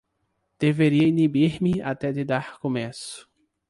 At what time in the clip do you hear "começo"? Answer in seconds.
2.57-3.29